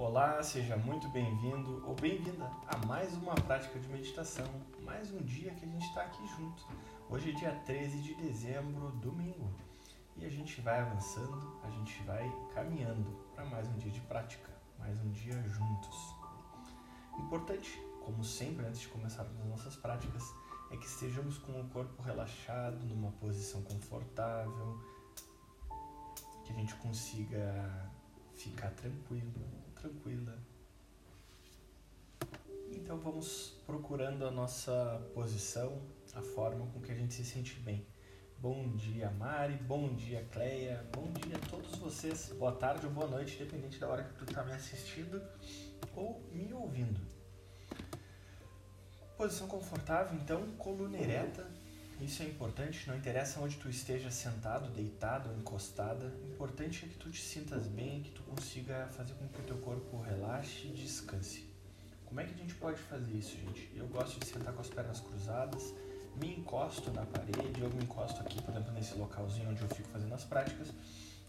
Olá, 0.00 0.40
seja 0.44 0.76
muito 0.76 1.08
bem-vindo 1.08 1.82
ou 1.84 1.92
bem-vinda 1.92 2.48
a 2.68 2.86
mais 2.86 3.12
uma 3.14 3.34
prática 3.34 3.80
de 3.80 3.88
meditação, 3.88 4.46
mais 4.84 5.10
um 5.12 5.18
dia 5.18 5.50
que 5.50 5.64
a 5.64 5.68
gente 5.68 5.84
está 5.86 6.02
aqui 6.02 6.24
junto. 6.36 6.64
Hoje 7.10 7.30
é 7.30 7.32
dia 7.32 7.50
13 7.66 8.00
de 8.02 8.14
dezembro, 8.14 8.92
domingo, 8.92 9.50
e 10.16 10.24
a 10.24 10.30
gente 10.30 10.60
vai 10.60 10.78
avançando, 10.78 11.58
a 11.64 11.70
gente 11.70 12.00
vai 12.04 12.32
caminhando 12.54 13.10
para 13.34 13.44
mais 13.46 13.66
um 13.66 13.76
dia 13.76 13.90
de 13.90 14.00
prática, 14.02 14.48
mais 14.78 14.96
um 15.00 15.10
dia 15.10 15.34
juntos. 15.48 16.14
Importante, 17.18 17.76
como 18.04 18.22
sempre, 18.22 18.66
antes 18.66 18.82
de 18.82 18.88
começarmos 18.88 19.36
as 19.40 19.46
nossas 19.48 19.74
práticas, 19.74 20.32
é 20.70 20.76
que 20.76 20.86
estejamos 20.86 21.38
com 21.38 21.60
o 21.60 21.68
corpo 21.70 22.00
relaxado, 22.02 22.86
numa 22.86 23.10
posição 23.10 23.62
confortável, 23.62 24.78
que 26.44 26.52
a 26.52 26.54
gente 26.54 26.76
consiga 26.76 27.90
ficar 28.36 28.70
tranquilo, 28.70 29.67
tranquila. 29.80 30.38
Então 32.70 32.98
vamos 32.98 33.54
procurando 33.66 34.26
a 34.26 34.30
nossa 34.30 35.00
posição, 35.14 35.80
a 36.14 36.22
forma 36.22 36.66
com 36.66 36.80
que 36.80 36.92
a 36.92 36.94
gente 36.94 37.14
se 37.14 37.24
sente 37.24 37.58
bem. 37.60 37.86
Bom 38.38 38.76
dia, 38.76 39.10
Mari. 39.10 39.54
Bom 39.54 39.94
dia, 39.94 40.24
Cleia. 40.30 40.86
Bom 40.92 41.10
dia 41.12 41.36
a 41.36 41.50
todos 41.50 41.76
vocês. 41.76 42.32
Boa 42.38 42.52
tarde 42.52 42.86
ou 42.86 42.92
boa 42.92 43.06
noite, 43.06 43.36
dependente 43.36 43.78
da 43.78 43.88
hora 43.88 44.04
que 44.04 44.14
tu 44.14 44.24
está 44.24 44.44
me 44.44 44.52
assistindo 44.52 45.20
ou 45.94 46.22
me 46.32 46.52
ouvindo. 46.52 47.00
Posição 49.16 49.48
confortável, 49.48 50.16
então, 50.16 50.46
coluna 50.56 50.96
ereta. 50.96 51.57
Isso 52.00 52.22
é 52.22 52.26
importante, 52.26 52.86
não 52.88 52.96
interessa 52.96 53.40
onde 53.40 53.56
tu 53.56 53.68
esteja 53.68 54.08
sentado, 54.08 54.70
deitado 54.70 55.30
ou 55.30 55.36
encostada. 55.36 56.06
O 56.22 56.32
importante 56.32 56.84
é 56.84 56.88
que 56.88 56.94
tu 56.94 57.10
te 57.10 57.20
sintas 57.20 57.66
bem, 57.66 58.02
que 58.02 58.10
tu 58.12 58.22
consiga 58.22 58.86
fazer 58.96 59.14
com 59.14 59.26
que 59.26 59.40
o 59.40 59.44
teu 59.44 59.58
corpo 59.58 60.00
relaxe 60.00 60.68
e 60.68 60.72
descanse. 60.72 61.48
Como 62.06 62.20
é 62.20 62.24
que 62.24 62.32
a 62.32 62.36
gente 62.36 62.54
pode 62.54 62.78
fazer 62.78 63.12
isso, 63.12 63.36
gente? 63.36 63.70
Eu 63.74 63.88
gosto 63.88 64.20
de 64.20 64.26
sentar 64.26 64.54
com 64.54 64.60
as 64.60 64.68
pernas 64.68 65.00
cruzadas, 65.00 65.74
me 66.16 66.36
encosto 66.36 66.90
na 66.92 67.04
parede, 67.04 67.60
eu 67.60 67.68
me 67.70 67.82
encosto 67.82 68.20
aqui, 68.20 68.40
por 68.42 68.52
exemplo, 68.52 68.72
nesse 68.72 68.94
localzinho 68.94 69.50
onde 69.50 69.60
eu 69.60 69.68
fico 69.68 69.88
fazendo 69.88 70.14
as 70.14 70.24
práticas. 70.24 70.72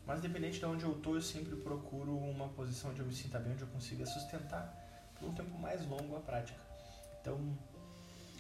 Mas 0.06 0.22
dependente 0.22 0.60
de 0.60 0.66
onde 0.66 0.86
eu 0.86 0.96
estou, 0.96 1.16
eu 1.16 1.22
sempre 1.22 1.56
procuro 1.56 2.16
uma 2.16 2.48
posição 2.50 2.92
onde 2.92 3.00
eu 3.00 3.06
me 3.06 3.14
sinta 3.14 3.40
bem, 3.40 3.54
onde 3.54 3.64
eu 3.64 3.68
consiga 3.68 4.06
sustentar 4.06 4.74
por 5.20 5.30
um 5.30 5.34
tempo 5.34 5.58
mais 5.60 5.86
longo 5.88 6.16
a 6.16 6.20
prática. 6.20 6.60
Então, 7.20 7.58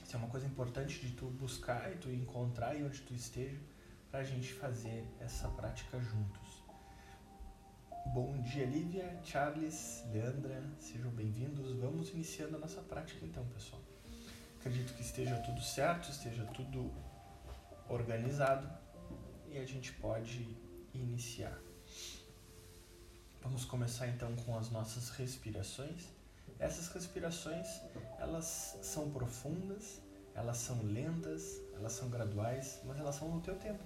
isso 0.10 0.16
é 0.16 0.20
uma 0.22 0.30
coisa 0.30 0.48
importante 0.48 1.06
de 1.06 1.12
tu 1.12 1.28
buscar 1.28 1.92
e 1.92 1.96
tu 1.98 2.10
encontrar 2.10 2.76
e 2.76 2.84
onde 2.84 3.00
tu 3.02 3.14
esteja 3.14 3.62
para 4.10 4.22
a 4.22 4.24
gente 4.24 4.52
fazer 4.54 5.06
essa 5.20 5.48
prática 5.50 6.00
juntos. 6.00 6.64
Bom 8.08 8.42
dia, 8.42 8.66
Lívia, 8.66 9.22
Charles, 9.24 10.04
Leandra, 10.12 10.64
sejam 10.80 11.12
bem-vindos. 11.12 11.76
Vamos 11.76 12.10
iniciando 12.10 12.56
a 12.56 12.60
nossa 12.60 12.82
prática 12.82 13.24
então, 13.24 13.46
pessoal. 13.50 13.84
Acredito 14.60 14.96
que 14.96 15.04
esteja 15.04 15.36
tudo 15.42 15.62
certo, 15.62 16.10
esteja 16.10 16.44
tudo 16.56 16.92
organizado 17.88 18.68
e 19.48 19.60
a 19.60 19.66
gente 19.68 19.94
pode 19.94 20.58
iniciar. 20.92 21.56
Vamos 23.44 23.64
começar 23.64 24.08
então 24.08 24.36
com 24.38 24.58
as 24.58 24.72
nossas 24.72 25.12
respirações. 25.12 26.19
Essas 26.60 26.90
respirações, 26.90 27.82
elas 28.20 28.78
são 28.82 29.10
profundas, 29.12 30.02
elas 30.36 30.58
são 30.58 30.84
lentas, 30.84 31.62
elas 31.74 31.94
são 31.94 32.10
graduais, 32.10 32.82
mas 32.86 33.00
elas 33.00 33.16
são 33.16 33.30
no 33.30 33.42
teu 33.42 33.58
tempo. 33.58 33.84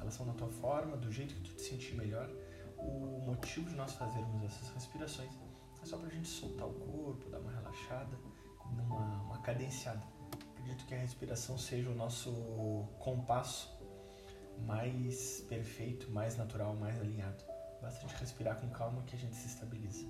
Elas 0.00 0.14
são 0.14 0.24
na 0.24 0.32
tua 0.34 0.48
forma, 0.48 0.96
do 0.96 1.10
jeito 1.10 1.34
que 1.34 1.40
tu 1.40 1.54
te 1.56 1.62
sentir 1.62 1.96
melhor. 1.96 2.30
O 2.78 3.20
motivo 3.26 3.68
de 3.68 3.74
nós 3.74 3.92
fazermos 3.94 4.44
essas 4.44 4.68
respirações 4.70 5.32
é 5.82 5.86
só 5.86 5.98
para 5.98 6.08
a 6.08 6.10
gente 6.10 6.28
soltar 6.28 6.68
o 6.68 6.74
corpo, 6.74 7.28
dar 7.28 7.40
uma 7.40 7.50
relaxada, 7.50 8.16
numa 8.76 9.22
uma 9.22 9.38
cadenciada. 9.42 10.02
Acredito 10.52 10.86
que 10.86 10.94
a 10.94 10.98
respiração 10.98 11.58
seja 11.58 11.90
o 11.90 11.94
nosso 11.94 12.32
compasso 13.00 13.76
mais 14.64 15.40
perfeito, 15.48 16.10
mais 16.10 16.36
natural, 16.36 16.74
mais 16.76 17.00
alinhado. 17.00 17.44
Basta 17.80 17.98
a 17.98 18.08
gente 18.08 18.18
respirar 18.18 18.60
com 18.60 18.68
calma 18.70 19.02
que 19.02 19.16
a 19.16 19.18
gente 19.18 19.34
se 19.34 19.46
estabiliza. 19.48 20.06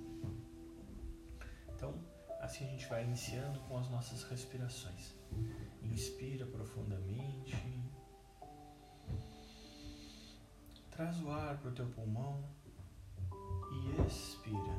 Assim 2.47 2.63
a 2.63 2.69
gente 2.69 2.87
vai 2.87 3.03
iniciando 3.03 3.59
com 3.67 3.77
as 3.77 3.89
nossas 3.89 4.23
respirações. 4.23 5.13
Inspira 5.83 6.45
profundamente. 6.45 7.53
Traz 10.89 11.21
o 11.23 11.29
ar 11.29 11.57
para 11.57 11.71
o 11.71 11.73
teu 11.73 11.89
pulmão 11.89 12.49
e 13.69 14.07
expira. 14.07 14.77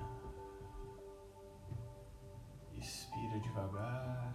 Expira 2.73 3.39
devagar. 3.39 4.35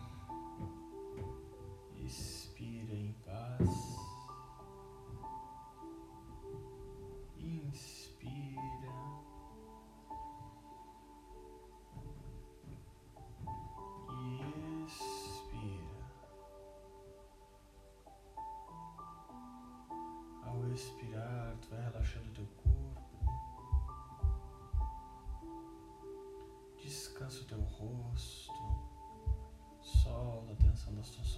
Expira 2.06 2.94
em 2.94 3.14
paz. 3.26 3.93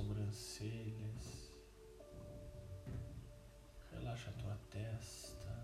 Sobrancelhas, 0.05 1.51
relaxa 3.91 4.29
a 4.29 4.33
tua 4.33 4.55
testa, 4.69 5.55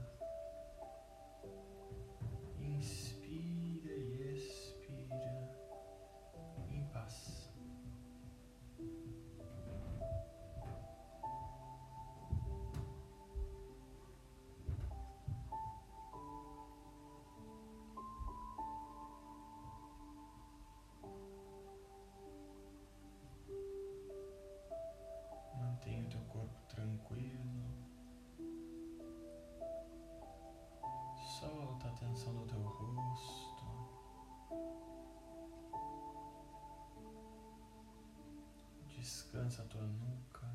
Descansa 39.51 39.63
a 39.63 39.65
tua 39.65 39.85
nuca. 39.85 40.47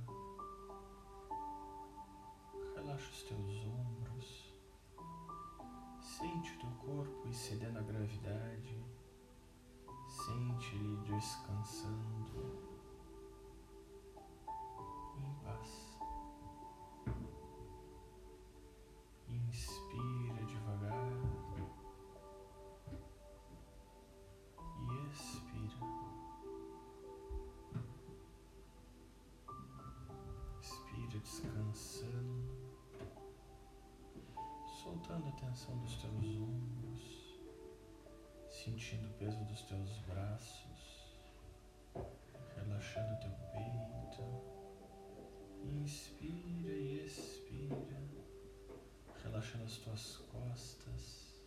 Relaxa 2.77 3.11
os 3.11 3.23
teus 3.25 3.67
ombros. 3.67 4.55
Sente 6.01 6.55
o 6.55 6.59
teu 6.61 6.71
corpo 6.79 7.29
excedendo 7.29 7.79
a 7.79 7.83
gravidade. 7.83 8.83
Sente 10.09 10.77
ele 10.77 10.97
descansando 11.05 12.66
tensão 35.57 35.79
dos 35.79 35.97
teus 35.97 36.37
ombros, 36.37 37.41
sentindo 38.51 39.09
o 39.09 39.15
peso 39.15 39.43
dos 39.47 39.63
teus 39.63 39.99
braços, 40.01 41.17
relaxando 42.55 43.19
teu 43.21 43.31
peito. 43.53 44.23
Inspira 45.65 46.75
e 46.75 47.07
expira, 47.07 48.03
relaxando 49.25 49.65
as 49.65 49.79
tuas 49.79 50.17
costas. 50.31 51.43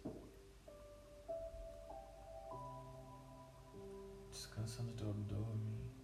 Descansando 4.32 4.92
teu 4.94 5.12
abdômen. 5.12 5.99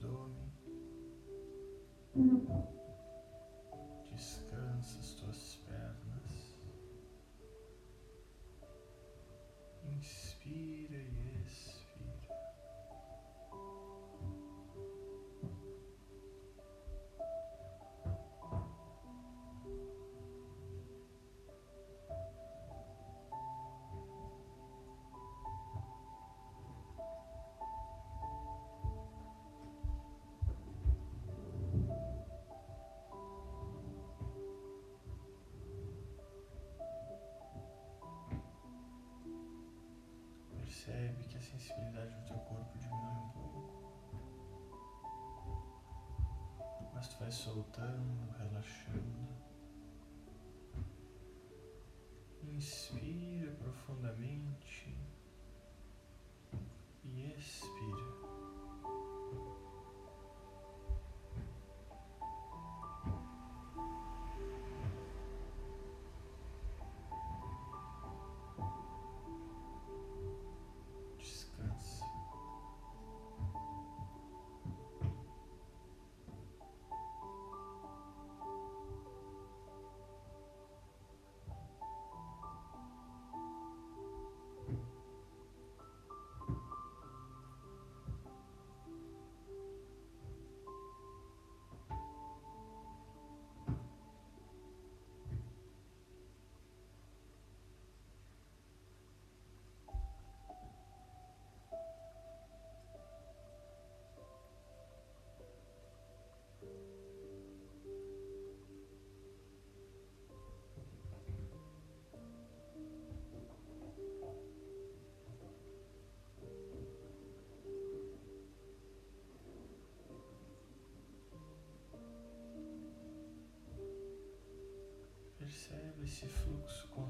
addome. 0.00 0.40
Sensibilidade 41.50 42.14
do 42.14 42.26
teu 42.26 42.38
corpo 42.38 42.78
diminui 42.78 43.16
um 43.16 43.28
pouco. 43.30 43.80
Mas 46.94 47.08
tu 47.08 47.18
vai 47.18 47.30
soltando, 47.30 48.30
relaxando. 48.38 49.30
Inspira 52.42 53.52
profundamente 53.52 54.96
e 57.04 57.32
expira. 57.32 58.19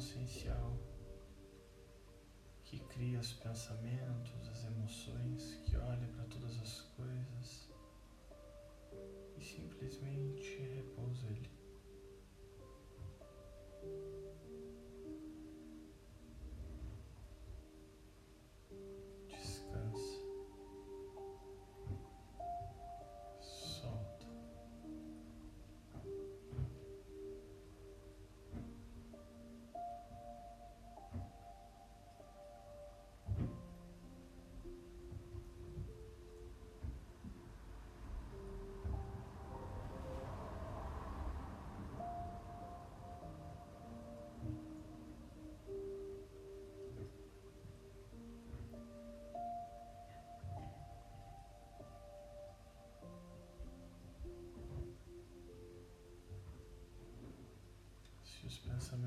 Consciencial 0.01 0.79
que 2.65 2.79
cria 2.79 3.21
os 3.21 3.35
pensamentos, 3.35 4.49
as 4.49 4.65
emoções, 4.65 5.57
que 5.67 5.77
olha 5.77 6.09
para 6.09 6.25
todas 6.25 6.59
as 6.59 6.81
coisas 6.97 7.69
e 9.37 9.45
simplesmente 9.45 10.57
repousa 10.75 11.27
ele. 11.27 11.50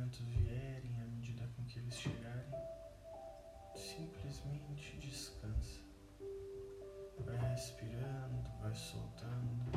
Pensamentos 0.03 0.19
vierem 0.19 1.01
à 1.01 1.05
medida 1.07 1.47
com 1.55 1.63
que 1.65 1.79
eles 1.79 1.95
chegarem, 1.95 2.51
simplesmente 3.75 4.97
descansa. 4.97 5.81
Vai 7.19 7.37
respirando, 7.51 8.49
vai 8.59 8.75
soltando, 8.75 9.72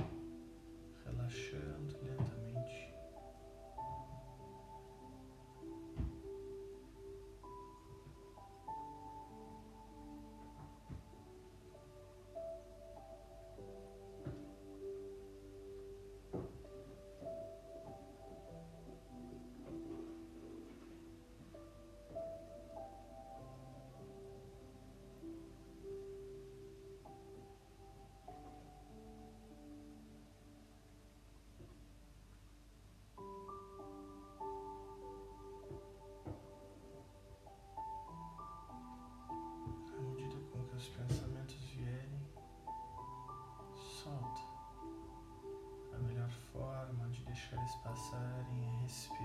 passarem 47.96 48.62
é 48.62 48.82
respirando 48.82 49.15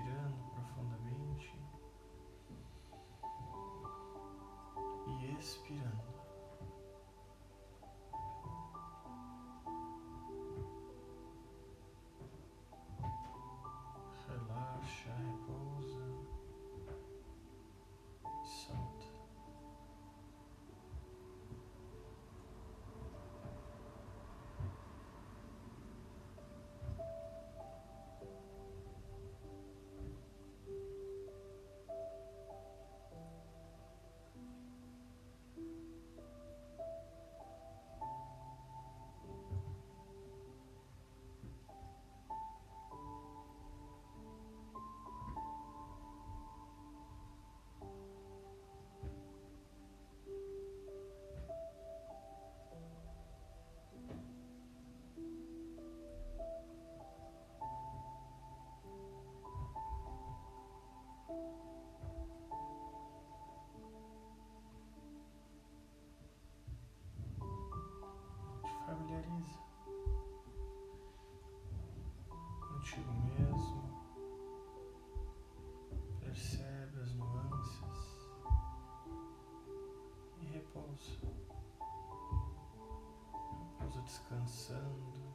descansando, 84.12 85.34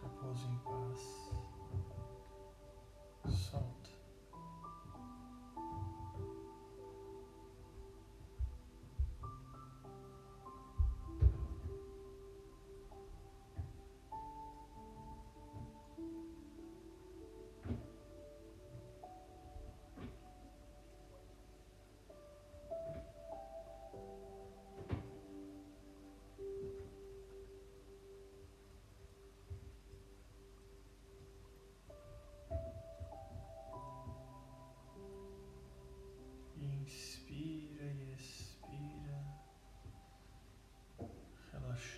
repouso 0.00 0.48
em 0.48 0.58
paz, 0.58 1.23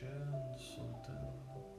relaxando, 0.06 0.58
soltando. 0.58 1.32
Fique 1.52 1.75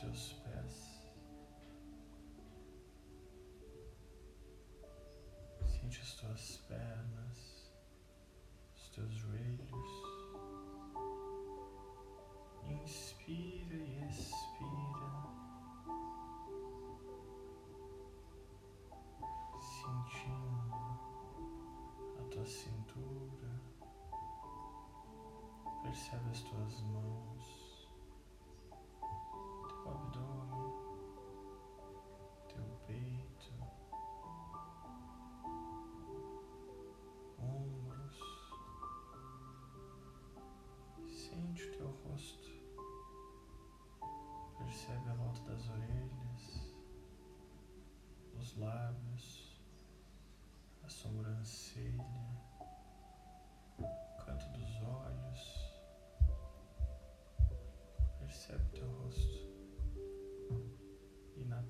just 0.00 0.34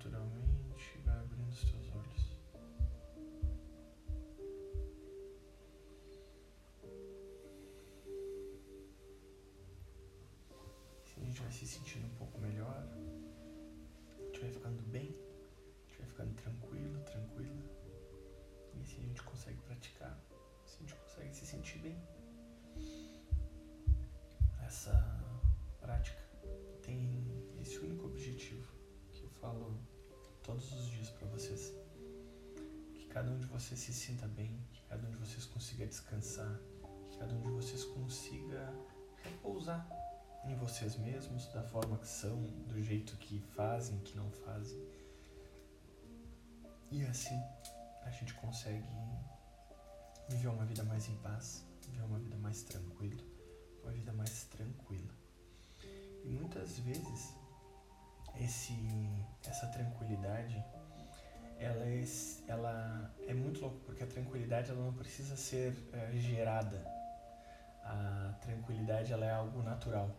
naturalmente 0.05 0.99
vai 1.05 1.17
abrindo 1.17 1.49
os 1.49 1.61
teus 1.61 1.89
olhos. 1.95 2.37
Se 11.05 11.21
a 11.21 11.25
gente 11.25 11.41
vai 11.41 11.53
se 11.53 11.67
sentindo 11.67 12.07
um 12.07 12.15
pouco 12.17 12.39
melhor, 12.39 12.87
a 14.19 14.25
gente 14.27 14.41
vai 14.41 14.51
ficando 14.51 14.83
bem, 14.83 15.09
a 15.09 15.89
gente 15.89 15.99
vai 15.99 16.07
ficando 16.07 16.35
tranquilo, 16.35 17.01
tranquila. 17.05 17.65
E 18.75 18.81
assim 18.83 19.05
a 19.05 19.07
gente 19.07 19.23
consegue 19.23 19.61
praticar, 19.63 20.21
assim 20.65 20.85
a 20.85 20.87
gente 20.87 20.95
consegue 21.01 21.35
se 21.35 21.47
sentir 21.47 21.79
bem. 21.79 21.97
Essa 24.67 24.93
prática 25.81 26.23
tem 26.83 27.25
esse 27.59 27.79
único 27.79 28.07
objetivo 28.07 28.75
que 29.13 29.23
eu 29.23 29.31
falo 29.31 29.94
todos 30.45 30.73
os 30.73 30.87
dias 30.87 31.11
para 31.11 31.27
vocês. 31.29 31.73
Que 32.95 33.07
cada 33.07 33.31
um 33.31 33.39
de 33.39 33.47
vocês 33.47 33.81
se 33.81 33.93
sinta 33.93 34.29
bem, 34.29 34.57
que 34.73 34.83
cada 34.89 35.07
um 35.07 35.11
de 35.11 35.17
vocês 35.17 35.47
consiga 35.47 35.87
descansar, 35.87 36.61
que 37.11 37.19
cada 37.19 37.35
um 37.35 37.41
de 37.41 37.49
vocês 37.49 37.85
consiga 37.85 38.73
repousar 39.23 39.89
em 40.45 40.55
vocês 40.57 40.97
mesmos, 40.97 41.47
da 41.49 41.63
forma 41.63 41.97
que 41.99 42.07
são, 42.07 42.43
do 42.69 42.81
jeito 42.83 43.17
que 43.17 43.41
fazem, 43.57 43.99
que 44.01 44.15
não 44.17 44.31
fazem. 44.31 44.79
E 46.91 47.03
assim 47.07 47.41
a 48.03 48.11
gente 48.11 48.35
consegue 48.35 48.85
viver 50.29 50.49
uma 50.49 50.67
vida 50.67 50.85
mais 50.85 51.09
em 51.09 51.17
paz, 51.17 51.65
viver 51.81 52.03
uma 52.03 52.19
vida 52.19 52.37
mais 52.37 52.63
tranquila, 52.63 53.25
uma 53.83 53.93
vida 53.93 54.13
mais 54.13 54.45
tranquila. 54.45 55.15
E 56.23 56.29
muitas 56.29 56.79
vezes 56.81 57.35
esse 58.41 58.75
essa 59.47 59.67
tranquilidade 59.69 60.63
ela 61.59 61.85
é, 61.85 62.05
ela 62.49 63.15
é 63.27 63.35
muito 63.35 63.61
louco 63.61 63.79
porque 63.87 64.03
a 64.03 64.07
tranquilidade 64.07 64.71
ela 64.71 64.85
não 64.85 64.93
precisa 64.93 65.37
ser 65.37 65.75
é, 65.93 66.13
gerada. 66.17 66.85
A 67.83 68.35
tranquilidade 68.41 69.13
ela 69.13 69.25
é 69.25 69.31
algo 69.31 69.63
natural. 69.63 70.11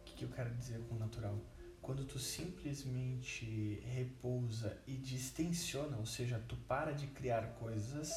O 0.00 0.04
que, 0.04 0.14
que 0.14 0.24
eu 0.24 0.30
quero 0.30 0.54
dizer 0.54 0.80
com 0.88 0.94
natural? 0.94 1.38
Quando 1.82 2.04
tu 2.04 2.18
simplesmente 2.18 3.80
repousa 3.94 4.78
e 4.86 4.96
distensiona 4.96 5.96
ou 5.98 6.06
seja 6.06 6.42
tu 6.48 6.56
para 6.56 6.92
de 6.92 7.06
criar 7.08 7.46
coisas 7.58 8.10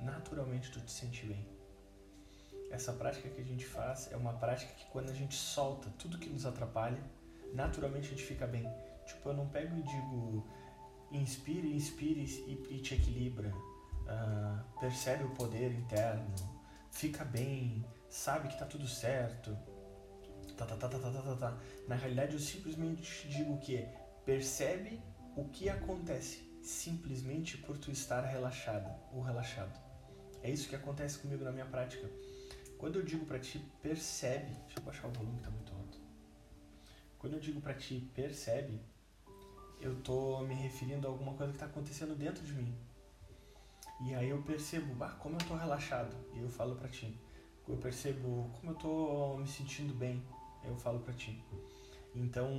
naturalmente 0.00 0.70
tu 0.70 0.80
te 0.80 0.90
sente 0.90 1.26
bem. 1.26 1.46
Essa 2.70 2.92
prática 2.92 3.28
que 3.28 3.40
a 3.40 3.44
gente 3.44 3.64
faz 3.64 4.10
é 4.12 4.16
uma 4.16 4.34
prática 4.34 4.72
que 4.74 4.84
quando 4.86 5.10
a 5.10 5.14
gente 5.14 5.34
solta 5.34 5.88
tudo 5.98 6.18
que 6.18 6.28
nos 6.28 6.44
atrapalha 6.44 7.02
naturalmente 7.54 8.06
a 8.06 8.10
gente 8.10 8.24
fica 8.24 8.46
bem. 8.46 8.64
Tipo, 9.06 9.30
eu 9.30 9.34
não 9.34 9.48
pego 9.48 9.76
e 9.76 9.82
digo 9.82 10.46
inspire, 11.10 11.74
inspire 11.74 12.20
e, 12.20 12.74
e 12.74 12.80
te 12.80 12.94
equilibra, 12.94 13.48
uh, 13.48 14.78
percebe 14.80 15.24
o 15.24 15.30
poder 15.30 15.72
interno, 15.72 16.34
fica 16.90 17.24
bem, 17.24 17.84
sabe 18.08 18.48
que 18.48 18.58
tá 18.58 18.66
tudo 18.66 18.86
certo. 18.86 19.56
Tá, 20.56 20.66
tá, 20.66 20.76
tá, 20.76 20.88
tá, 20.88 20.98
tá, 20.98 21.22
tá, 21.22 21.36
tá. 21.36 21.58
Na 21.86 21.94
realidade, 21.94 22.34
eu 22.34 22.40
simplesmente 22.40 23.28
digo 23.28 23.58
que 23.58 23.86
percebe 24.24 25.00
o 25.36 25.44
que 25.48 25.68
acontece 25.68 26.48
simplesmente 26.60 27.56
por 27.58 27.78
tu 27.78 27.90
estar 27.92 28.22
relaxada 28.22 28.98
ou 29.12 29.22
relaxado. 29.22 29.78
É 30.42 30.50
isso 30.50 30.68
que 30.68 30.74
acontece 30.74 31.18
comigo 31.18 31.44
na 31.44 31.52
minha 31.52 31.64
prática. 31.64 32.10
Quando 32.76 32.98
eu 32.98 33.04
digo 33.04 33.24
para 33.24 33.38
ti 33.38 33.58
percebe, 33.82 34.52
deixa 34.66 34.78
eu 34.78 34.82
baixar 34.82 35.08
o 35.08 35.12
volume 35.12 35.38
que 35.38 35.44
tá 35.44 35.50
muito 35.50 35.72
alto. 35.72 35.77
Quando 37.18 37.34
eu 37.34 37.40
digo 37.40 37.60
para 37.60 37.74
ti 37.74 38.08
percebe, 38.14 38.80
eu 39.80 39.94
tô 40.02 40.40
me 40.40 40.54
referindo 40.54 41.06
a 41.06 41.10
alguma 41.10 41.34
coisa 41.34 41.52
que 41.52 41.58
tá 41.58 41.66
acontecendo 41.66 42.14
dentro 42.14 42.44
de 42.44 42.52
mim. 42.52 42.74
E 44.00 44.14
aí 44.14 44.28
eu 44.28 44.40
percebo, 44.42 44.94
bah, 44.94 45.10
como 45.18 45.36
eu 45.36 45.46
tô 45.46 45.54
relaxado. 45.54 46.14
E 46.34 46.38
eu 46.38 46.48
falo 46.48 46.76
para 46.76 46.88
ti. 46.88 47.18
Eu 47.66 47.76
percebo 47.76 48.50
como 48.58 48.72
eu 48.72 48.76
tô 48.76 49.36
me 49.38 49.46
sentindo 49.46 49.92
bem. 49.94 50.22
Eu 50.64 50.76
falo 50.76 51.00
para 51.00 51.12
ti. 51.14 51.42
Então, 52.14 52.50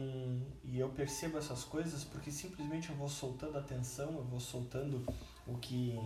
e 0.63 0.79
eu 0.79 0.89
percebo 0.89 1.37
essas 1.37 1.63
coisas 1.63 2.03
porque 2.03 2.31
simplesmente 2.31 2.89
eu 2.89 2.95
vou 2.95 3.09
soltando 3.09 3.57
a 3.57 3.61
tensão, 3.61 4.15
eu 4.17 4.23
vou 4.23 4.39
soltando 4.39 5.05
o 5.47 5.57
que 5.57 5.97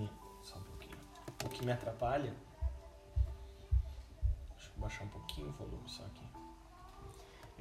só 0.41 0.57
um 0.57 0.63
pouquinho, 0.63 0.97
o 1.45 1.49
que 1.49 1.65
me 1.65 1.71
atrapalha. 1.71 2.33
Deixa 4.55 4.71
eu 4.75 4.81
baixar 4.81 5.03
um 5.03 5.09
pouquinho 5.09 5.49
o 5.49 5.51
volume 5.51 5.87
só 5.87 6.03
aqui. 6.05 6.25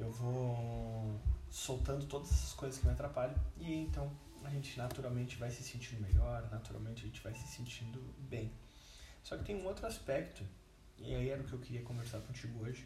Eu 0.03 0.11
vou 0.11 1.17
soltando 1.49 2.05
todas 2.05 2.29
essas 2.29 2.51
coisas 2.51 2.77
que 2.77 2.85
me 2.85 2.91
atrapalham 2.91 3.35
e 3.57 3.73
então 3.73 4.11
a 4.43 4.49
gente 4.49 4.77
naturalmente 4.77 5.37
vai 5.37 5.49
se 5.49 5.63
sentindo 5.63 6.01
melhor, 6.01 6.49
naturalmente 6.51 7.03
a 7.03 7.07
gente 7.07 7.21
vai 7.21 7.33
se 7.33 7.47
sentindo 7.47 8.01
bem. 8.29 8.51
Só 9.23 9.37
que 9.37 9.45
tem 9.45 9.55
um 9.55 9.65
outro 9.65 9.87
aspecto, 9.87 10.43
e 10.97 11.15
aí 11.15 11.29
era 11.29 11.41
o 11.41 11.45
que 11.45 11.53
eu 11.53 11.59
queria 11.59 11.81
conversar 11.83 12.19
contigo 12.19 12.65
hoje, 12.65 12.85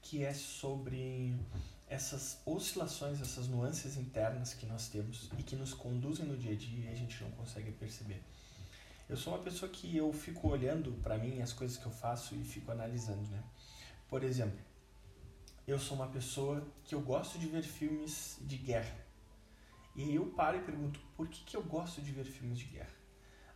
que 0.00 0.24
é 0.24 0.32
sobre 0.32 1.36
essas 1.86 2.40
oscilações, 2.46 3.20
essas 3.20 3.46
nuances 3.46 3.98
internas 3.98 4.54
que 4.54 4.64
nós 4.64 4.88
temos 4.88 5.28
e 5.38 5.42
que 5.42 5.54
nos 5.54 5.74
conduzem 5.74 6.24
no 6.24 6.38
dia 6.38 6.52
a 6.52 6.56
dia 6.56 6.88
e 6.88 6.92
a 6.92 6.96
gente 6.96 7.22
não 7.22 7.30
consegue 7.32 7.70
perceber. 7.70 8.22
Eu 9.10 9.16
sou 9.18 9.34
uma 9.34 9.42
pessoa 9.42 9.70
que 9.70 9.94
eu 9.94 10.10
fico 10.10 10.48
olhando 10.48 10.92
para 11.02 11.18
mim 11.18 11.42
as 11.42 11.52
coisas 11.52 11.76
que 11.76 11.84
eu 11.84 11.92
faço 11.92 12.34
e 12.34 12.42
fico 12.42 12.72
analisando, 12.72 13.28
né? 13.28 13.42
Por 14.08 14.24
exemplo, 14.24 14.58
eu 15.66 15.78
sou 15.78 15.96
uma 15.96 16.08
pessoa 16.08 16.66
que 16.84 16.94
eu 16.94 17.00
gosto 17.00 17.38
de 17.38 17.46
ver 17.46 17.62
filmes 17.62 18.38
de 18.40 18.56
guerra. 18.56 18.96
E 19.94 20.02
aí 20.02 20.14
eu 20.14 20.26
paro 20.26 20.58
e 20.58 20.62
pergunto, 20.62 20.98
por 21.16 21.28
que, 21.28 21.44
que 21.44 21.56
eu 21.56 21.62
gosto 21.62 22.00
de 22.00 22.10
ver 22.10 22.24
filmes 22.24 22.58
de 22.58 22.64
guerra? 22.64 22.94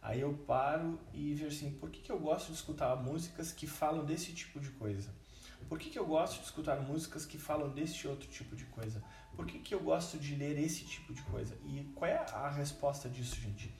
Aí 0.00 0.20
eu 0.20 0.32
paro 0.46 1.00
e 1.12 1.34
vejo 1.34 1.48
assim, 1.48 1.72
por 1.72 1.90
que, 1.90 2.00
que 2.00 2.12
eu 2.12 2.20
gosto 2.20 2.48
de 2.48 2.52
escutar 2.52 2.94
músicas 2.96 3.50
que 3.50 3.66
falam 3.66 4.04
desse 4.04 4.32
tipo 4.32 4.60
de 4.60 4.70
coisa? 4.70 5.12
Por 5.68 5.80
que, 5.80 5.90
que 5.90 5.98
eu 5.98 6.06
gosto 6.06 6.38
de 6.38 6.44
escutar 6.44 6.80
músicas 6.80 7.26
que 7.26 7.38
falam 7.38 7.70
deste 7.70 8.06
outro 8.06 8.28
tipo 8.28 8.54
de 8.54 8.66
coisa? 8.66 9.02
Por 9.34 9.44
que, 9.46 9.58
que 9.58 9.74
eu 9.74 9.80
gosto 9.80 10.16
de 10.16 10.36
ler 10.36 10.56
esse 10.58 10.84
tipo 10.84 11.12
de 11.12 11.22
coisa? 11.22 11.58
E 11.64 11.82
qual 11.94 12.08
é 12.08 12.18
a 12.18 12.48
resposta 12.50 13.08
disso, 13.08 13.34
gente? 13.40 13.74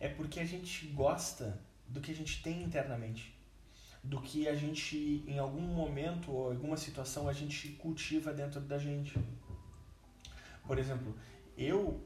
É 0.00 0.08
porque 0.08 0.40
a 0.40 0.46
gente 0.46 0.86
gosta 0.86 1.60
do 1.86 2.00
que 2.00 2.10
a 2.10 2.14
gente 2.14 2.42
tem 2.42 2.62
internamente. 2.62 3.35
Do 4.08 4.20
que 4.20 4.46
a 4.46 4.54
gente, 4.54 5.24
em 5.26 5.38
algum 5.38 5.60
momento 5.60 6.30
ou 6.30 6.50
alguma 6.50 6.76
situação, 6.76 7.28
a 7.28 7.32
gente 7.32 7.68
cultiva 7.70 8.32
dentro 8.32 8.60
da 8.60 8.78
gente. 8.78 9.18
Por 10.66 10.78
exemplo, 10.78 11.14
eu 11.56 12.00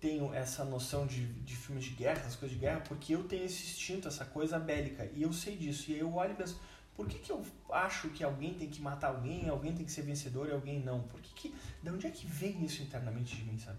tenho 0.00 0.32
essa 0.32 0.64
noção 0.64 1.06
de, 1.06 1.26
de 1.42 1.56
filmes 1.56 1.84
de 1.84 1.90
guerra, 1.90 2.20
essas 2.20 2.36
coisas 2.36 2.56
de 2.56 2.64
guerra, 2.64 2.80
porque 2.80 3.14
eu 3.14 3.24
tenho 3.24 3.44
esse 3.44 3.64
instinto, 3.64 4.06
essa 4.06 4.24
coisa 4.24 4.58
bélica. 4.58 5.10
E 5.14 5.22
eu 5.22 5.32
sei 5.32 5.56
disso. 5.56 5.90
E 5.90 5.94
aí 5.94 6.00
eu 6.00 6.14
olho 6.14 6.32
e 6.32 6.36
penso, 6.36 6.60
por 6.94 7.06
que, 7.06 7.18
que 7.18 7.30
eu 7.30 7.44
acho 7.70 8.08
que 8.10 8.24
alguém 8.24 8.54
tem 8.54 8.68
que 8.68 8.80
matar 8.80 9.08
alguém, 9.08 9.48
alguém 9.48 9.74
tem 9.74 9.84
que 9.84 9.92
ser 9.92 10.02
vencedor 10.02 10.48
e 10.48 10.52
alguém 10.52 10.80
não? 10.80 11.02
Por 11.02 11.20
que 11.20 11.34
que, 11.34 11.54
de 11.82 11.90
onde 11.90 12.06
é 12.06 12.10
que 12.10 12.26
vem 12.26 12.64
isso 12.64 12.82
internamente 12.82 13.36
de 13.36 13.44
mim, 13.44 13.58
sabe? 13.58 13.78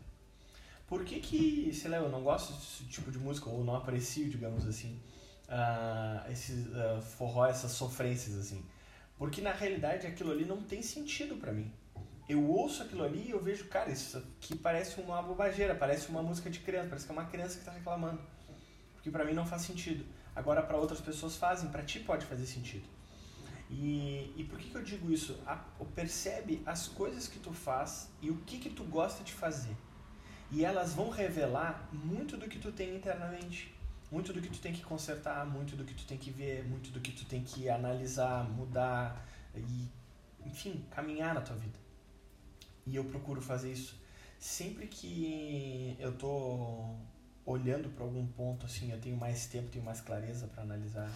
Por 0.87 1.03
que 1.03 1.19
que, 1.19 1.73
sei 1.73 1.91
lá, 1.91 1.97
eu 1.97 2.09
não 2.09 2.23
gosto 2.23 2.53
desse 2.53 2.83
tipo 2.85 3.11
de 3.11 3.17
música, 3.17 3.49
ou 3.49 3.63
não 3.63 3.75
aprecio, 3.75 4.29
digamos 4.29 4.65
assim, 4.65 4.99
uh, 5.47 6.31
esses 6.31 6.67
uh, 6.67 7.01
forró, 7.01 7.45
essas 7.45 7.71
sofrências, 7.71 8.35
assim? 8.35 8.63
Porque 9.17 9.41
na 9.41 9.51
realidade 9.51 10.05
aquilo 10.05 10.31
ali 10.31 10.45
não 10.45 10.61
tem 10.61 10.81
sentido 10.81 11.37
para 11.37 11.51
mim. 11.51 11.71
Eu 12.29 12.45
ouço 12.45 12.83
aquilo 12.83 13.03
ali 13.03 13.27
e 13.27 13.31
eu 13.31 13.41
vejo, 13.41 13.67
cara, 13.67 13.89
isso 13.89 14.17
aqui 14.17 14.55
parece 14.55 14.99
uma 14.99 15.21
bobageira, 15.21 15.73
parece 15.73 16.09
uma 16.09 16.21
música 16.21 16.49
de 16.49 16.59
criança, 16.59 16.89
parece 16.89 17.05
que 17.05 17.11
é 17.11 17.15
uma 17.15 17.25
criança 17.25 17.57
que 17.57 17.65
tá 17.65 17.71
reclamando. 17.71 18.21
Porque 18.93 19.09
para 19.09 19.23
mim 19.23 19.33
não 19.33 19.45
faz 19.45 19.61
sentido. 19.61 20.05
Agora 20.35 20.61
para 20.61 20.77
outras 20.77 20.99
pessoas 20.99 21.37
fazem, 21.37 21.69
para 21.69 21.83
ti 21.83 21.99
pode 21.99 22.25
fazer 22.25 22.45
sentido. 22.45 22.85
E, 23.69 24.33
e 24.35 24.43
por 24.43 24.59
que, 24.59 24.69
que 24.69 24.75
eu 24.75 24.83
digo 24.83 25.11
isso? 25.11 25.39
A, 25.45 25.55
percebe 25.95 26.61
as 26.65 26.87
coisas 26.87 27.27
que 27.27 27.39
tu 27.39 27.51
faz 27.51 28.09
e 28.21 28.29
o 28.29 28.37
que, 28.37 28.59
que 28.59 28.69
tu 28.69 28.83
gosta 28.83 29.23
de 29.23 29.33
fazer. 29.33 29.75
E 30.51 30.63
elas 30.63 30.93
vão 30.93 31.09
revelar 31.09 31.89
muito 31.91 32.37
do 32.37 32.47
que 32.47 32.59
tu 32.59 32.71
tem 32.71 32.95
internamente. 32.95 33.76
Muito 34.11 34.31
do 34.31 34.41
que 34.41 34.49
tu 34.49 34.59
tem 34.59 34.73
que 34.73 34.81
consertar, 34.81 35.45
muito 35.45 35.75
do 35.75 35.83
que 35.83 35.93
tu 35.93 36.05
tem 36.05 36.17
que 36.17 36.31
ver, 36.31 36.63
muito 36.63 36.91
do 36.91 36.99
que 36.99 37.11
tu 37.11 37.25
tem 37.25 37.43
que 37.43 37.69
analisar, 37.69 38.49
mudar 38.49 39.27
e, 39.55 39.89
enfim, 40.45 40.85
caminhar 40.91 41.33
na 41.33 41.41
tua 41.41 41.55
vida. 41.55 41.77
E 42.85 42.95
eu 42.95 43.03
procuro 43.03 43.41
fazer 43.41 43.71
isso 43.71 43.99
sempre 44.39 44.87
que 44.87 45.95
eu 45.99 46.15
tô 46.17 46.95
olhando 47.45 47.89
para 47.89 48.05
algum 48.05 48.25
ponto 48.27 48.65
assim, 48.65 48.91
eu 48.91 48.99
tenho 48.99 49.17
mais 49.17 49.47
tempo, 49.47 49.69
tenho 49.69 49.83
mais 49.83 49.99
clareza 49.99 50.47
para 50.47 50.63
analisar 50.63 51.11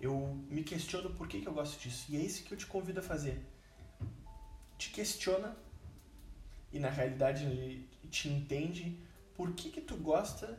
eu 0.00 0.42
me 0.48 0.64
questiono 0.64 1.10
por 1.10 1.28
que, 1.28 1.40
que 1.40 1.46
eu 1.46 1.52
gosto 1.52 1.78
disso. 1.78 2.06
E 2.08 2.16
é 2.16 2.20
isso 2.20 2.42
que 2.42 2.52
eu 2.52 2.58
te 2.58 2.66
convido 2.66 3.00
a 3.00 3.02
fazer. 3.02 3.38
Te 4.78 4.90
questiona 4.90 5.54
e 6.72 6.78
na 6.78 6.88
realidade 6.88 7.86
te 8.10 8.28
entende 8.28 8.98
por 9.34 9.52
que, 9.52 9.68
que 9.68 9.80
tu 9.80 9.96
gosta 9.96 10.58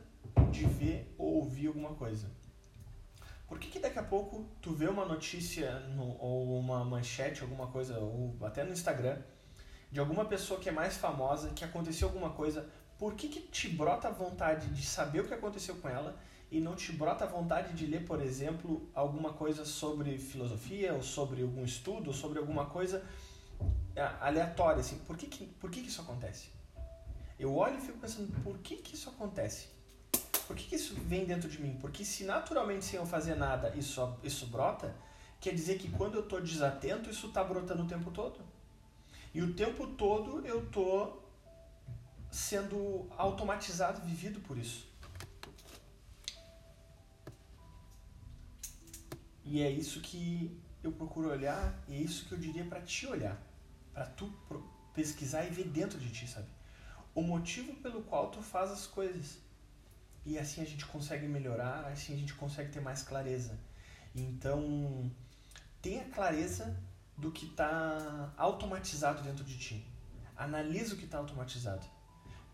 de 0.50 0.66
ver 0.66 1.14
ou 1.18 1.34
ouvir 1.34 1.68
alguma 1.68 1.94
coisa. 1.94 2.30
Por 3.46 3.58
que, 3.58 3.68
que 3.68 3.78
daqui 3.78 3.98
a 3.98 4.02
pouco 4.02 4.46
tu 4.62 4.72
vê 4.72 4.88
uma 4.88 5.04
notícia 5.04 5.78
no, 5.80 6.16
ou 6.18 6.58
uma 6.58 6.84
manchete, 6.84 7.42
alguma 7.42 7.66
coisa, 7.66 7.98
ou 7.98 8.36
até 8.42 8.64
no 8.64 8.72
Instagram, 8.72 9.18
de 9.90 10.00
alguma 10.00 10.24
pessoa 10.24 10.58
que 10.58 10.70
é 10.70 10.72
mais 10.72 10.96
famosa, 10.96 11.50
que 11.50 11.64
aconteceu 11.64 12.08
alguma 12.08 12.30
coisa, 12.30 12.66
por 12.98 13.14
que, 13.14 13.28
que 13.28 13.40
te 13.40 13.68
brota 13.68 14.08
a 14.08 14.10
vontade 14.10 14.68
de 14.68 14.86
saber 14.86 15.20
o 15.20 15.28
que 15.28 15.34
aconteceu 15.34 15.76
com 15.76 15.88
ela 15.88 16.18
e 16.50 16.60
não 16.60 16.74
te 16.74 16.92
brota 16.92 17.24
a 17.24 17.26
vontade 17.26 17.74
de 17.74 17.86
ler, 17.86 18.04
por 18.04 18.20
exemplo, 18.22 18.88
alguma 18.94 19.32
coisa 19.32 19.64
sobre 19.64 20.18
filosofia, 20.18 20.94
ou 20.94 21.02
sobre 21.02 21.42
algum 21.42 21.64
estudo, 21.64 22.08
ou 22.08 22.14
sobre 22.14 22.38
alguma 22.38 22.66
coisa 22.66 23.04
é, 23.94 24.02
aleatória, 24.20 24.80
assim, 24.80 24.98
por 25.00 25.16
que, 25.16 25.26
que, 25.26 25.46
por 25.46 25.70
que, 25.70 25.82
que 25.82 25.88
isso 25.88 26.00
acontece? 26.00 26.48
Eu 27.38 27.54
olho 27.54 27.76
e 27.76 27.80
fico 27.80 27.98
pensando, 27.98 28.32
por 28.42 28.58
que, 28.58 28.76
que 28.76 28.94
isso 28.94 29.10
acontece? 29.10 29.68
Por 30.52 30.58
que, 30.58 30.64
que 30.64 30.76
isso 30.76 30.94
vem 30.96 31.24
dentro 31.24 31.48
de 31.48 31.58
mim? 31.62 31.78
Porque 31.80 32.04
se 32.04 32.24
naturalmente, 32.24 32.84
sem 32.84 32.98
eu 32.98 33.06
fazer 33.06 33.34
nada, 33.34 33.74
isso, 33.74 34.14
isso 34.22 34.48
brota, 34.48 34.94
quer 35.40 35.54
dizer 35.54 35.78
que 35.78 35.88
quando 35.88 36.16
eu 36.16 36.24
estou 36.24 36.42
desatento, 36.42 37.08
isso 37.08 37.28
está 37.28 37.42
brotando 37.42 37.84
o 37.84 37.86
tempo 37.86 38.10
todo. 38.10 38.38
E 39.32 39.40
o 39.40 39.54
tempo 39.54 39.86
todo 39.86 40.46
eu 40.46 40.62
estou 40.62 41.26
sendo 42.30 43.06
automatizado, 43.16 44.02
vivido 44.02 44.40
por 44.40 44.58
isso. 44.58 44.86
E 49.46 49.62
é 49.62 49.70
isso 49.70 50.02
que 50.02 50.54
eu 50.84 50.92
procuro 50.92 51.30
olhar, 51.30 51.82
e 51.88 51.94
é 51.94 51.98
isso 51.98 52.26
que 52.26 52.32
eu 52.32 52.38
diria 52.38 52.66
para 52.66 52.82
te 52.82 53.06
olhar, 53.06 53.40
para 53.94 54.04
tu 54.04 54.30
pesquisar 54.92 55.46
e 55.46 55.48
ver 55.48 55.64
dentro 55.64 55.98
de 55.98 56.10
ti, 56.10 56.28
sabe? 56.28 56.48
O 57.14 57.22
motivo 57.22 57.72
pelo 57.76 58.02
qual 58.02 58.30
tu 58.30 58.42
faz 58.42 58.70
as 58.70 58.86
coisas. 58.86 59.41
E 60.24 60.38
assim 60.38 60.62
a 60.62 60.64
gente 60.64 60.86
consegue 60.86 61.26
melhorar, 61.26 61.86
assim 61.86 62.14
a 62.14 62.16
gente 62.16 62.34
consegue 62.34 62.70
ter 62.70 62.80
mais 62.80 63.02
clareza. 63.02 63.58
Então, 64.14 65.10
tenha 65.80 66.04
clareza 66.04 66.76
do 67.16 67.30
que 67.30 67.46
está 67.46 68.32
automatizado 68.36 69.22
dentro 69.22 69.44
de 69.44 69.58
ti. 69.58 69.86
Analisa 70.36 70.94
o 70.94 70.98
que 70.98 71.04
está 71.04 71.18
automatizado. 71.18 71.86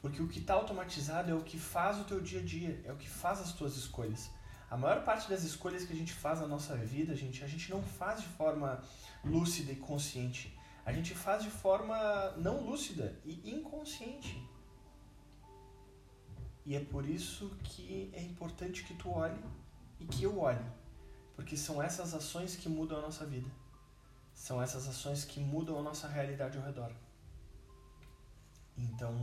Porque 0.00 0.22
o 0.22 0.28
que 0.28 0.38
está 0.38 0.54
automatizado 0.54 1.30
é 1.30 1.34
o 1.34 1.42
que 1.42 1.58
faz 1.58 1.98
o 1.98 2.04
teu 2.04 2.20
dia 2.20 2.40
a 2.40 2.44
dia, 2.44 2.80
é 2.84 2.92
o 2.92 2.96
que 2.96 3.08
faz 3.08 3.40
as 3.40 3.52
tuas 3.52 3.76
escolhas. 3.76 4.30
A 4.70 4.76
maior 4.76 5.02
parte 5.02 5.28
das 5.28 5.42
escolhas 5.42 5.84
que 5.84 5.92
a 5.92 5.96
gente 5.96 6.12
faz 6.12 6.40
na 6.40 6.46
nossa 6.46 6.76
vida, 6.76 7.16
gente, 7.16 7.42
a 7.42 7.46
gente 7.48 7.70
não 7.70 7.82
faz 7.82 8.20
de 8.20 8.28
forma 8.28 8.82
lúcida 9.24 9.72
e 9.72 9.76
consciente. 9.76 10.56
A 10.84 10.92
gente 10.92 11.14
faz 11.14 11.42
de 11.42 11.50
forma 11.50 11.96
não 12.36 12.60
lúcida 12.60 13.18
e 13.24 13.47
E 16.68 16.76
é 16.76 16.80
por 16.80 17.04
isso 17.08 17.44
que 17.64 18.10
é 18.12 18.22
importante 18.22 18.84
que 18.84 18.94
tu 18.94 19.10
olhe 19.10 19.42
e 19.98 20.04
que 20.04 20.22
eu 20.22 20.38
olhe. 20.38 20.64
Porque 21.34 21.56
são 21.56 21.82
essas 21.82 22.12
ações 22.12 22.56
que 22.56 22.68
mudam 22.68 22.98
a 22.98 23.02
nossa 23.02 23.24
vida. 23.24 23.50
São 24.34 24.62
essas 24.62 24.86
ações 24.86 25.24
que 25.24 25.40
mudam 25.40 25.78
a 25.78 25.82
nossa 25.82 26.06
realidade 26.06 26.58
ao 26.58 26.64
redor. 26.64 26.92
Então, 28.76 29.14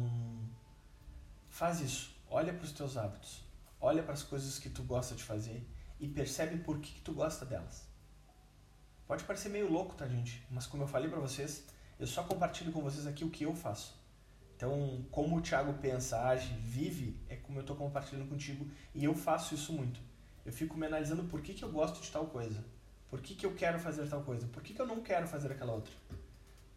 faz 1.48 1.82
isso. 1.82 2.04
Olha 2.30 2.54
para 2.54 2.66
os 2.66 2.72
teus 2.72 2.98
hábitos 2.98 3.46
olha 3.86 4.02
para 4.02 4.14
as 4.14 4.24
coisas 4.24 4.58
que 4.58 4.70
tu 4.70 4.84
gosta 4.84 5.14
de 5.14 5.24
fazer 5.24 5.64
e 6.00 6.08
percebe 6.08 6.58
por 6.58 6.80
que, 6.80 6.92
que 6.92 7.02
tu 7.02 7.14
gosta 7.14 7.46
delas. 7.46 7.88
Pode 9.08 9.24
parecer 9.24 9.50
meio 9.50 9.72
louco, 9.72 9.94
tá, 9.94 10.08
gente? 10.08 10.44
Mas 10.50 10.66
como 10.66 10.82
eu 10.84 10.88
falei 10.88 11.08
para 11.08 11.20
vocês, 11.20 11.64
eu 12.00 12.08
só 12.08 12.24
compartilho 12.24 12.72
com 12.72 12.82
vocês 12.82 13.06
aqui 13.06 13.24
o 13.24 13.30
que 13.30 13.44
eu 13.44 13.56
faço. 13.56 13.96
Então, 14.56 15.06
como 15.12 15.38
o 15.38 15.42
Thiago 15.42 15.74
pensa, 15.74 16.22
age, 16.28 16.54
vive, 16.54 17.20
é 17.28 17.36
como 17.36 17.58
eu 17.58 17.62
estou 17.62 17.76
compartilhando 17.76 18.30
contigo 18.30 18.66
e 18.94 19.04
eu 19.04 19.14
faço 19.14 19.54
isso 19.54 19.74
muito. 19.74 20.00
Eu 20.46 20.54
fico 20.54 20.78
me 20.78 20.86
analisando 20.86 21.24
por 21.24 21.42
que, 21.42 21.54
que 21.54 21.64
eu 21.64 21.72
gosto 21.72 22.02
de 22.02 22.10
tal 22.10 22.28
coisa. 22.28 22.64
Por 23.10 23.22
que, 23.22 23.36
que 23.36 23.46
eu 23.46 23.54
quero 23.54 23.80
fazer 23.80 24.08
tal 24.08 24.22
coisa? 24.22 24.48
Por 24.48 24.64
que, 24.64 24.74
que 24.74 24.82
eu 24.82 24.88
não 24.88 25.02
quero 25.02 25.28
fazer 25.28 25.52
aquela 25.52 25.74
outra? 25.74 25.94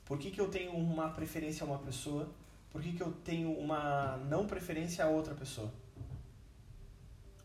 Por 0.04 0.18
que, 0.18 0.30
que 0.30 0.40
eu 0.40 0.48
tenho 0.50 0.72
uma 0.72 1.10
preferência 1.10 1.64
a 1.64 1.66
uma 1.66 1.78
pessoa? 1.78 2.32
Por 2.70 2.82
que, 2.82 2.92
que 2.92 3.02
eu 3.02 3.12
tenho 3.12 3.52
uma 3.52 4.16
não 4.28 4.46
preferência 4.46 5.04
a 5.04 5.08
outra 5.08 5.34
pessoa? 5.34 5.72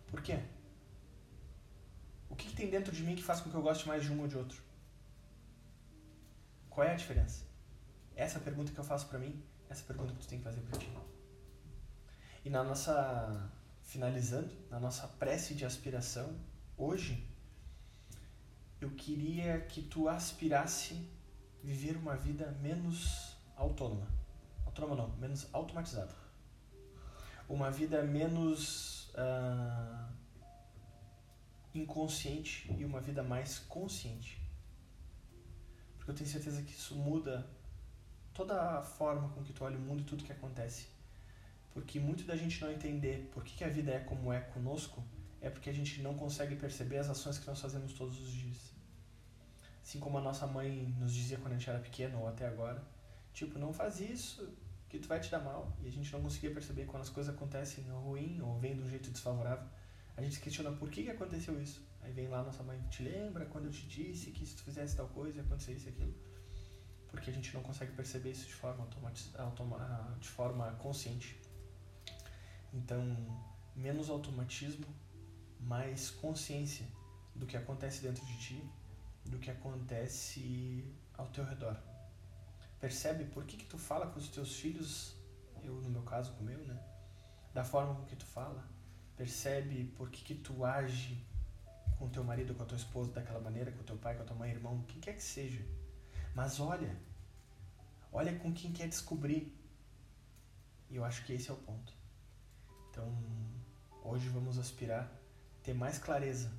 Por 0.08 0.22
quê? 0.22 0.40
O 2.30 2.36
que, 2.36 2.48
que 2.48 2.56
tem 2.56 2.70
dentro 2.70 2.92
de 2.92 3.04
mim 3.04 3.16
que 3.16 3.24
faz 3.24 3.40
com 3.40 3.50
que 3.50 3.56
eu 3.56 3.62
goste 3.62 3.88
mais 3.88 4.04
de 4.04 4.12
um 4.12 4.22
ou 4.22 4.28
de 4.28 4.38
outro? 4.38 4.62
Qual 6.70 6.88
é 6.88 6.92
a 6.92 6.96
diferença? 6.96 7.46
Essa 8.16 8.38
é 8.38 8.42
a 8.42 8.44
pergunta 8.44 8.72
que 8.72 8.80
eu 8.80 8.84
faço 8.84 9.08
para 9.08 9.20
mim, 9.20 9.44
essa 9.74 9.84
pergunta 9.84 10.14
que 10.14 10.20
tu 10.20 10.28
tem 10.28 10.38
que 10.38 10.44
fazer 10.44 10.62
para 10.62 10.80
ti. 10.80 10.90
E 12.46 12.50
na 12.50 12.64
nossa 12.64 13.52
finalizando, 13.82 14.52
na 14.70 14.80
nossa 14.80 15.08
prece 15.08 15.54
de 15.54 15.66
aspiração, 15.66 16.36
hoje 16.78 17.28
eu 18.80 18.92
queria 18.92 19.62
que 19.62 19.82
tu 19.82 20.08
aspirasse 20.08 21.10
viver 21.64 21.96
uma 21.98 22.16
vida 22.16 22.52
menos 22.62 23.36
autônoma. 23.56 24.08
Autônoma 24.66 24.96
não, 24.96 25.10
menos 25.18 25.48
automatizada. 25.54 26.14
Uma 27.48 27.70
vida 27.70 28.04
menos 28.04 29.10
uh, 29.10 30.12
inconsciente 31.74 32.72
e 32.78 32.86
uma 32.86 33.02
vida 33.02 33.24
mais 33.24 33.60
consciente. 33.60 34.42
Porque 35.98 36.12
eu 36.12 36.16
tenho 36.16 36.30
certeza 36.30 36.62
que 36.62 36.72
isso 36.72 36.96
muda 36.96 37.48
toda 38.34 38.78
a 38.78 38.82
forma 38.82 39.30
com 39.30 39.44
que 39.44 39.54
tu 39.54 39.64
olha 39.64 39.78
o 39.78 39.82
mundo 39.82 40.02
e 40.02 40.06
tudo 40.06 40.24
que 40.24 40.32
acontece. 40.32 40.88
Porque 41.74 42.00
muito 42.00 42.24
da 42.26 42.36
gente 42.36 42.62
não 42.62 42.72
entender 42.72 43.30
por 43.34 43.44
que, 43.44 43.56
que 43.56 43.64
a 43.64 43.70
vida 43.70 43.92
é 43.92 44.00
como 44.00 44.32
é 44.32 44.40
conosco 44.40 45.04
é 45.42 45.50
porque 45.50 45.70
a 45.70 45.74
gente 45.74 46.02
não 46.02 46.14
consegue 46.16 46.56
perceber 46.56 46.98
as 46.98 47.10
ações 47.10 47.38
que 47.38 47.46
nós 47.46 47.60
fazemos 47.60 47.94
todos 47.94 48.20
os 48.20 48.32
dias. 48.32 48.74
Assim 49.82 50.00
como 50.00 50.18
a 50.18 50.22
nossa 50.22 50.48
mãe 50.48 50.96
nos 50.98 51.14
dizia 51.14 51.38
quando 51.38 51.54
a 51.54 51.58
gente 51.58 51.70
era 51.70 51.80
pequeno 51.80 52.22
ou 52.22 52.28
até 52.28 52.48
agora, 52.48 52.82
tipo, 53.34 53.60
não 53.60 53.74
faz 53.74 54.00
isso, 54.00 54.56
que 54.88 55.00
tu 55.00 55.08
vai 55.08 55.20
te 55.20 55.30
dar 55.30 55.40
mal. 55.40 55.76
E 55.82 55.88
a 55.88 55.92
gente 55.92 56.14
não 56.14 56.22
conseguia 56.22 56.52
perceber 56.52 56.86
quando 56.86 57.02
as 57.02 57.10
coisas 57.10 57.34
acontecem 57.34 57.84
ruim 57.90 58.40
ou 58.42 58.58
vêm 58.58 58.76
de 58.76 58.84
um 58.84 58.90
jeito 58.90 59.12
desfavorável. 59.12 59.68
A 60.16 60.22
gente 60.22 60.36
se 60.36 60.42
questiona 60.42 60.72
por 60.72 60.90
que, 60.90 61.04
que 61.04 61.10
aconteceu 61.10 61.60
isso. 61.62 61.86
Aí 62.02 62.14
vem 62.14 62.28
lá 62.28 62.44
nossa 62.44 62.64
mãe, 62.64 62.80
te 62.90 63.04
lembra 63.04 63.46
quando 63.46 63.66
eu 63.66 63.72
te 63.72 63.88
disse 63.88 64.32
que 64.32 64.46
se 64.46 64.56
tu 64.56 64.64
fizesse 64.64 64.96
tal 64.96 65.08
coisa 65.10 65.38
ia 65.38 65.44
acontecer 65.44 65.74
isso 65.74 65.88
e 65.88 65.90
aquilo? 65.90 66.14
Porque 67.14 67.30
a 67.30 67.34
gente 67.34 67.54
não 67.54 67.62
consegue 67.62 67.92
perceber 67.92 68.32
isso 68.32 68.48
de 68.48 68.56
forma, 68.56 68.88
de 70.20 70.28
forma 70.28 70.72
consciente. 70.80 71.40
Então, 72.74 73.16
menos 73.76 74.10
automatismo, 74.10 74.88
mais 75.60 76.10
consciência 76.10 76.88
do 77.36 77.46
que 77.46 77.56
acontece 77.56 78.02
dentro 78.02 78.26
de 78.26 78.38
ti, 78.40 78.64
do 79.26 79.38
que 79.38 79.52
acontece 79.52 80.92
ao 81.16 81.28
teu 81.28 81.46
redor. 81.46 81.78
Percebe 82.80 83.26
por 83.26 83.46
que, 83.46 83.58
que 83.58 83.66
tu 83.66 83.78
fala 83.78 84.08
com 84.08 84.18
os 84.18 84.28
teus 84.28 84.56
filhos, 84.56 85.16
eu 85.64 85.76
no 85.76 85.92
meu 85.92 86.02
caso 86.02 86.34
com 86.34 86.42
o 86.42 86.46
meu, 86.46 86.66
né? 86.66 86.82
Da 87.54 87.64
forma 87.64 87.94
com 87.94 88.06
que 88.06 88.16
tu 88.16 88.26
fala. 88.26 88.68
Percebe 89.16 89.86
por 89.96 90.10
que, 90.10 90.24
que 90.24 90.34
tu 90.34 90.66
age 90.66 91.24
com 92.00 92.10
teu 92.10 92.24
marido, 92.24 92.56
com 92.56 92.64
a 92.64 92.66
tua 92.66 92.76
esposa 92.76 93.12
daquela 93.12 93.40
maneira, 93.40 93.72
com 93.72 93.84
teu 93.84 93.98
pai, 93.98 94.16
com 94.16 94.24
a 94.24 94.26
tua 94.26 94.36
mãe, 94.36 94.50
irmão, 94.50 94.84
quem 94.88 95.00
quer 95.00 95.14
que 95.14 95.22
seja. 95.22 95.64
Mas 96.34 96.60
olha, 96.60 97.00
olha 98.12 98.38
com 98.40 98.54
quem 98.54 98.72
quer 98.72 98.88
descobrir. 98.88 99.56
E 100.90 100.96
eu 100.96 101.06
acho 101.06 101.26
que 101.26 101.34
esse 101.34 101.50
é 101.50 101.54
o 101.54 101.58
ponto. 101.58 101.94
Então, 102.90 103.12
hoje 104.04 104.30
vamos 104.30 104.58
aspirar 104.58 105.12
ter 105.64 105.74
mais 105.74 105.98
clareza 105.98 106.52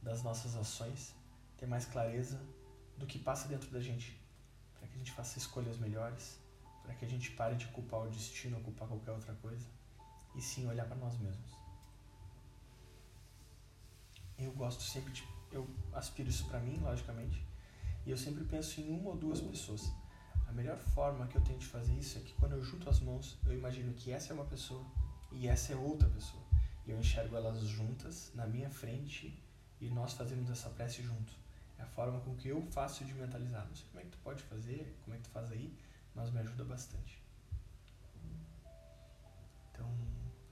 das 0.00 0.22
nossas 0.22 0.54
ações, 0.54 1.14
ter 1.56 1.66
mais 1.66 1.84
clareza 1.84 2.40
do 2.96 3.06
que 3.06 3.18
passa 3.18 3.48
dentro 3.48 3.70
da 3.70 3.80
gente, 3.80 4.18
para 4.78 4.86
que 4.86 4.94
a 4.94 4.98
gente 4.98 5.12
faça 5.12 5.38
escolhas 5.38 5.76
melhores, 5.78 6.38
para 6.82 6.94
que 6.94 7.04
a 7.04 7.08
gente 7.08 7.30
pare 7.32 7.56
de 7.56 7.66
culpar 7.68 8.02
o 8.02 8.10
destino 8.10 8.56
ou 8.58 8.62
culpar 8.62 8.86
qualquer 8.86 9.10
outra 9.10 9.34
coisa, 9.34 9.66
e 10.34 10.40
sim 10.40 10.66
olhar 10.66 10.86
para 10.86 10.96
nós 10.96 11.18
mesmos. 11.18 11.52
Eu 14.38 14.52
gosto 14.52 14.82
sempre 14.82 15.12
de. 15.12 15.26
Eu 15.50 15.68
aspiro 15.92 16.28
isso 16.28 16.46
para 16.46 16.60
mim, 16.60 16.78
logicamente, 16.78 17.44
e 18.06 18.10
eu 18.10 18.16
sempre 18.16 18.44
penso 18.44 18.80
em 18.80 18.90
uma 18.90 19.10
ou 19.10 19.16
duas 19.16 19.40
pessoas. 19.40 19.92
A 20.46 20.52
melhor 20.52 20.78
forma 20.78 21.26
que 21.26 21.36
eu 21.36 21.40
tenho 21.40 21.58
de 21.58 21.66
fazer 21.66 21.94
isso 21.94 22.18
é 22.18 22.20
que 22.20 22.34
quando 22.34 22.52
eu 22.52 22.62
junto 22.62 22.88
as 22.88 23.00
mãos, 23.00 23.38
eu 23.46 23.52
imagino 23.54 23.92
que 23.94 24.12
essa 24.12 24.32
é 24.32 24.34
uma 24.34 24.44
pessoa 24.44 24.84
e 25.32 25.48
essa 25.48 25.72
é 25.72 25.76
outra 25.76 26.08
pessoa. 26.08 26.42
E 26.86 26.90
eu 26.90 26.98
enxergo 26.98 27.34
elas 27.34 27.60
juntas 27.62 28.30
na 28.34 28.46
minha 28.46 28.70
frente 28.70 29.42
e 29.80 29.88
nós 29.88 30.12
fazemos 30.12 30.50
essa 30.50 30.68
prece 30.70 31.02
junto. 31.02 31.32
É 31.78 31.82
a 31.82 31.86
forma 31.86 32.20
com 32.20 32.36
que 32.36 32.48
eu 32.48 32.62
faço 32.62 33.04
de 33.04 33.14
mentalizar. 33.14 33.66
Não 33.66 33.74
sei 33.74 33.86
como 33.88 34.00
é 34.00 34.04
que 34.04 34.10
tu 34.10 34.18
pode 34.18 34.42
fazer, 34.42 34.96
como 35.02 35.14
é 35.14 35.18
que 35.18 35.24
tu 35.24 35.30
faz 35.30 35.50
aí, 35.50 35.74
mas 36.14 36.30
me 36.30 36.40
ajuda 36.40 36.64
bastante. 36.64 37.22
Então, 39.72 39.90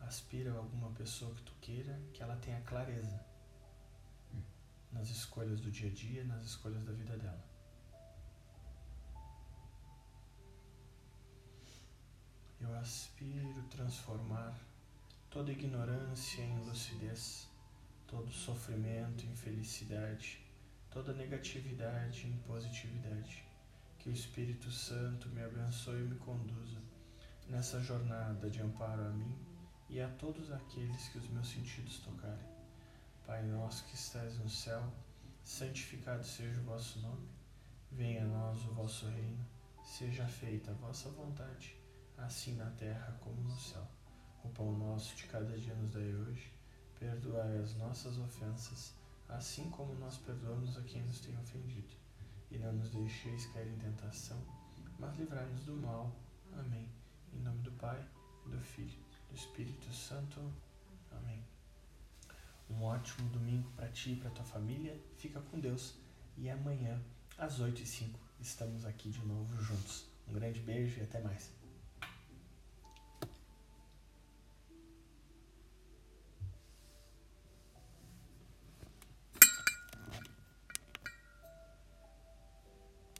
aspira 0.00 0.52
alguma 0.52 0.90
pessoa 0.92 1.34
que 1.34 1.42
tu 1.42 1.52
queira 1.60 2.00
que 2.12 2.22
ela 2.22 2.36
tenha 2.36 2.60
clareza 2.62 3.31
nas 4.92 5.08
escolhas 5.08 5.60
do 5.60 5.70
dia 5.70 5.90
a 5.90 5.92
dia, 5.92 6.24
nas 6.24 6.42
escolhas 6.42 6.84
da 6.84 6.92
vida 6.92 7.16
dela. 7.16 7.44
Eu 12.60 12.72
aspiro 12.76 13.62
transformar 13.70 14.56
toda 15.28 15.50
ignorância 15.50 16.42
em 16.42 16.58
lucidez, 16.60 17.48
todo 18.06 18.30
sofrimento 18.30 19.24
em 19.24 19.34
felicidade, 19.34 20.44
toda 20.90 21.12
negatividade 21.12 22.28
em 22.28 22.36
positividade. 22.46 23.44
Que 23.98 24.10
o 24.10 24.12
Espírito 24.12 24.70
Santo 24.70 25.28
me 25.30 25.42
abençoe 25.42 26.00
e 26.00 26.04
me 26.04 26.16
conduza 26.16 26.78
nessa 27.48 27.80
jornada 27.80 28.50
de 28.50 28.60
amparo 28.60 29.06
a 29.06 29.10
mim 29.10 29.36
e 29.88 30.00
a 30.00 30.08
todos 30.08 30.50
aqueles 30.50 31.08
que 31.08 31.18
os 31.18 31.28
meus 31.28 31.48
sentidos 31.48 31.98
tocarem. 31.98 32.51
Pai 33.26 33.42
nosso 33.44 33.84
que 33.84 33.94
estás 33.94 34.36
no 34.38 34.48
céu, 34.48 34.82
santificado 35.44 36.24
seja 36.24 36.60
o 36.60 36.64
vosso 36.64 36.98
nome. 37.00 37.28
Venha 37.90 38.24
a 38.24 38.26
nós 38.26 38.64
o 38.64 38.74
vosso 38.74 39.06
reino. 39.06 39.44
Seja 39.84 40.26
feita 40.26 40.70
a 40.70 40.74
vossa 40.74 41.08
vontade, 41.10 41.76
assim 42.16 42.56
na 42.56 42.70
terra 42.70 43.16
como 43.20 43.40
no 43.42 43.58
céu. 43.58 43.86
O 44.44 44.48
pão 44.48 44.72
nosso 44.72 45.14
de 45.14 45.24
cada 45.26 45.56
dia 45.56 45.74
nos 45.74 45.92
dai 45.92 46.14
hoje. 46.14 46.52
Perdoai 46.98 47.58
as 47.58 47.74
nossas 47.76 48.18
ofensas, 48.18 48.94
assim 49.28 49.70
como 49.70 49.94
nós 49.94 50.18
perdoamos 50.18 50.76
a 50.76 50.82
quem 50.82 51.02
nos 51.02 51.20
tem 51.20 51.36
ofendido. 51.38 51.94
E 52.50 52.58
não 52.58 52.72
nos 52.72 52.90
deixeis 52.90 53.46
cair 53.46 53.68
em 53.68 53.78
tentação, 53.78 54.38
mas 54.98 55.16
livrai-nos 55.16 55.64
do 55.64 55.76
mal. 55.76 56.14
Amém. 56.52 56.88
Em 57.32 57.40
nome 57.40 57.62
do 57.62 57.72
Pai, 57.72 58.04
do 58.46 58.58
Filho, 58.60 58.98
do 59.28 59.34
Espírito 59.34 59.92
Santo. 59.92 60.40
Amém. 61.10 61.51
Um 62.72 62.84
ótimo 62.84 63.28
domingo 63.28 63.70
para 63.76 63.88
ti 63.88 64.12
e 64.12 64.16
para 64.16 64.30
tua 64.30 64.44
família. 64.44 64.98
Fica 65.16 65.40
com 65.40 65.60
Deus. 65.60 65.94
E 66.36 66.48
amanhã, 66.48 67.00
às 67.36 67.60
8 67.60 67.82
e 67.82 67.86
05 67.86 68.18
estamos 68.40 68.84
aqui 68.84 69.10
de 69.10 69.24
novo 69.24 69.62
juntos. 69.62 70.06
Um 70.28 70.32
grande 70.32 70.60
beijo 70.60 71.00
e 71.00 71.02
até 71.02 71.20
mais. 71.20 71.61